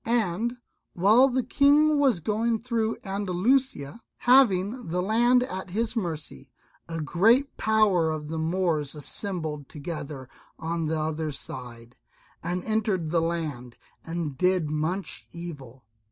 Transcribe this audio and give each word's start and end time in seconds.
And 0.03 0.57
while 0.93 1.27
the 1.29 1.43
King 1.43 1.99
was 1.99 2.21
going 2.21 2.63
through 2.63 2.97
Andalusia, 3.05 4.01
having 4.17 4.87
the 4.87 4.99
land 4.99 5.43
at 5.43 5.69
his 5.69 5.95
mercy, 5.95 6.51
a 6.89 6.99
great 6.99 7.55
power 7.55 8.09
of 8.09 8.27
the 8.27 8.39
Moors 8.39 8.95
assembled 8.95 9.69
together 9.69 10.27
on 10.57 10.87
the 10.87 10.99
other 10.99 11.31
side, 11.31 11.95
and 12.41 12.63
entered 12.63 13.11
the 13.11 13.21
land, 13.21 13.77
and 14.03 14.35
did 14.35 14.71
much 14.71 15.27
evil. 15.33 15.85